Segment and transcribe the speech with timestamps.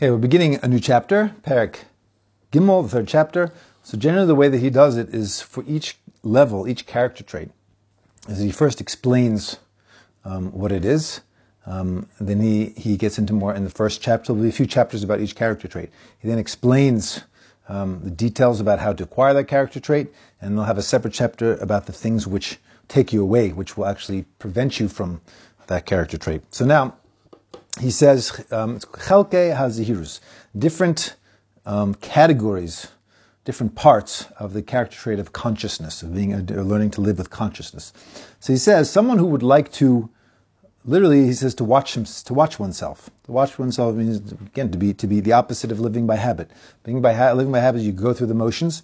[0.00, 1.80] Okay, we're beginning a new chapter, Parak
[2.52, 3.52] Gimel, the third chapter.
[3.82, 7.50] So generally the way that he does it is for each level, each character trait,
[8.26, 9.58] is he first explains
[10.24, 11.20] um, what it is.
[11.66, 14.32] Um, then he, he gets into more in the first chapter.
[14.32, 15.90] There'll be a few chapters about each character trait.
[16.18, 17.24] He then explains
[17.68, 20.08] um, the details about how to acquire that character trait,
[20.40, 22.56] and they'll have a separate chapter about the things which
[22.88, 25.20] take you away, which will actually prevent you from
[25.66, 26.40] that character trait.
[26.50, 26.94] So now,
[27.80, 30.20] he says, um, Chelke hazihirus,
[30.56, 31.16] different
[31.66, 32.88] um, categories,
[33.44, 37.92] different parts of the character trait of consciousness, of being, learning to live with consciousness.
[38.40, 40.10] So he says, someone who would like to,
[40.84, 43.10] literally, he says to watch him, to watch oneself.
[43.24, 46.50] To watch oneself means again to be to be the opposite of living by habit.
[46.84, 48.82] Being by ha- living by habit, you go through the motions,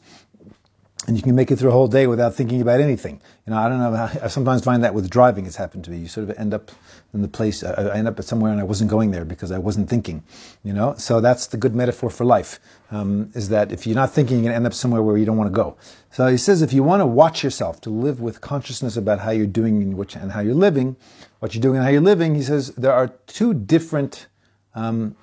[1.06, 3.20] and you can make it through a whole day without thinking about anything.
[3.46, 4.10] You know, I don't know.
[4.22, 5.98] I sometimes find that with driving, it's happened to me.
[5.98, 6.70] You sort of end up
[7.14, 7.62] in the place.
[7.62, 10.24] I end up at somewhere, and I wasn't going there because I wasn't thinking.
[10.64, 12.58] You know, so that's the good metaphor for life.
[12.90, 15.36] Um, is that if you're not thinking, you're to end up somewhere where you don't
[15.36, 15.76] want to go.
[16.10, 19.30] So he says, if you want to watch yourself, to live with consciousness about how
[19.30, 20.96] you're doing and, which, and how you're living,
[21.40, 24.26] what you're doing and how you're living, he says there are two different
[24.74, 25.16] um,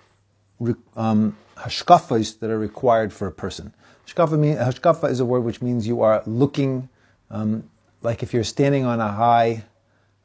[0.95, 3.73] um, hashkafas that are required for a person.
[4.07, 6.89] Hashkafa, mean, hashkafa is a word which means you are looking,
[7.29, 7.69] um,
[8.01, 9.63] like if you're standing on a high,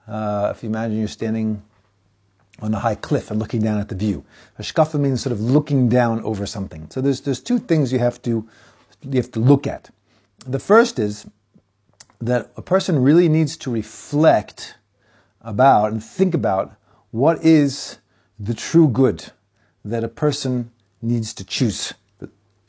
[0.07, 1.63] uh, if you imagine you're standing
[2.61, 4.25] on a high cliff and looking down at the view.
[4.59, 6.89] Hashkafa means sort of looking down over something.
[6.91, 8.49] So there's, there's two things you have to,
[9.03, 9.91] you have to look at.
[10.45, 11.27] The first is
[12.21, 14.75] that a person really needs to reflect
[15.41, 16.75] about and think about
[17.13, 17.99] what is
[18.39, 19.31] the true good
[19.89, 21.95] that a person needs to choose.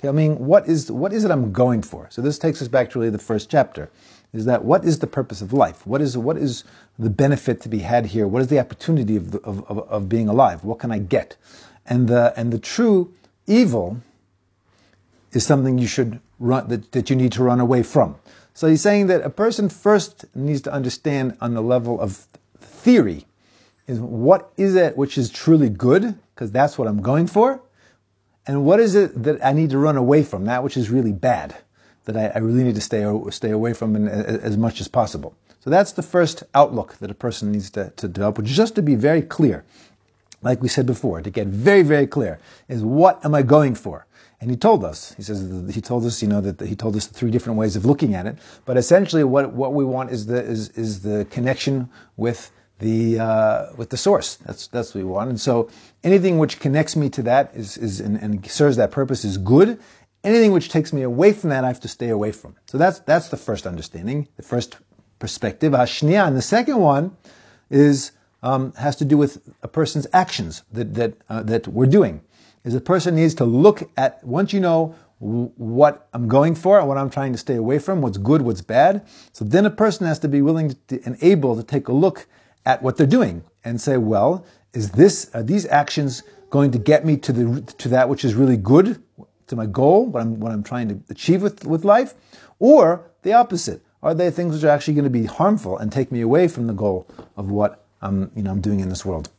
[0.04, 2.08] I mean, what is, what is it I'm going for?
[2.10, 3.90] So this takes us back to really the first chapter.
[4.32, 5.86] Is that what is the purpose of life?
[5.86, 6.64] What is, what is
[6.98, 8.28] the benefit to be had here?
[8.28, 10.64] What is the opportunity of, the, of, of, of being alive?
[10.64, 11.36] What can I get?
[11.86, 13.14] And the, and the true
[13.48, 14.02] evil
[15.34, 18.16] is something you should run, that, that you need to run away from.
[18.54, 22.28] So he's saying that a person first needs to understand on the level of
[22.60, 23.26] theory
[23.88, 27.62] is what is it which is truly good, because that's what I'm going for,
[28.48, 31.12] and what is it that I need to run away from, that which is really
[31.12, 31.58] bad,
[32.06, 34.88] that I, I really need to stay, stay away from in, uh, as much as
[34.88, 35.36] possible.
[35.60, 38.74] So that's the first outlook that a person needs to, to develop, which is just
[38.76, 39.66] to be very clear,
[40.42, 42.40] like we said before, to get very, very clear,
[42.70, 44.06] is what am I going for?
[44.40, 45.42] And he told us, he says,
[45.76, 48.26] he told us, you know, that he told us three different ways of looking at
[48.26, 48.38] it.
[48.64, 52.50] But essentially what, what we want is the, is, is the connection with
[52.80, 54.36] the uh, with the source.
[54.38, 55.30] That's that's what we want.
[55.30, 55.70] And so
[56.04, 59.80] anything which connects me to that is is and, and, serves that purpose is good.
[60.24, 62.56] Anything which takes me away from that, I have to stay away from.
[62.66, 64.78] So that's that's the first understanding, the first
[65.20, 65.74] perspective.
[65.74, 67.16] Hashniya, and the second one
[67.70, 72.22] is um, has to do with a person's actions that that uh, that we're doing.
[72.66, 76.88] Is a person needs to look at once you know what I'm going for and
[76.88, 79.06] what I'm trying to stay away from, what's good, what's bad.
[79.34, 82.28] So then a person has to be willing to, and able to take a look
[82.66, 87.06] at what they're doing and say, well, is this, are these actions going to get
[87.06, 89.02] me to the, to that which is really good,
[89.48, 92.14] to my goal, what I'm, what I'm trying to achieve with, with life?
[92.60, 93.82] Or the opposite?
[94.02, 96.68] Are they things which are actually going to be harmful and take me away from
[96.68, 99.30] the goal of what I'm, you know, I'm doing in this world?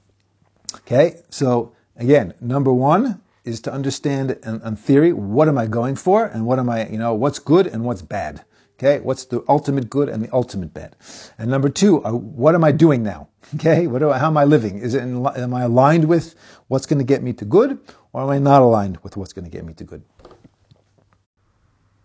[0.76, 1.20] Okay.
[1.30, 6.26] So again, number one is to understand in, in theory, what am I going for
[6.26, 8.44] and what am I, you know, what's good and what's bad.
[8.82, 10.96] Okay, what's the ultimate good and the ultimate bad?
[11.36, 13.28] And number two, uh, what am I doing now?
[13.56, 14.78] Okay, what do I, how am I living?
[14.78, 16.34] Is it in, am I aligned with
[16.68, 17.78] what's going to get me to good,
[18.12, 20.04] or am I not aligned with what's going to get me to good?